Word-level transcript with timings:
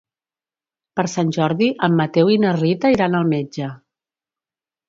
Per 0.99 1.05
Sant 1.11 1.29
Jordi 1.37 1.69
en 1.89 1.97
Mateu 2.01 2.31
i 2.37 2.39
na 2.47 2.57
Rita 2.57 2.93
iran 2.97 3.19
al 3.21 3.31
metge. 3.37 3.73